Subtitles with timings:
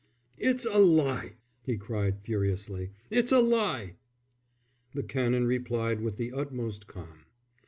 [0.39, 2.89] "It's a lie!" he cried, furiously.
[3.11, 3.97] "It's a lie!"
[4.95, 7.25] The Canon replied with the utmost calm.